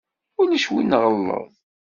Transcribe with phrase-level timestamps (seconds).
[0.41, 1.45] Ulac win nɣelleḍ.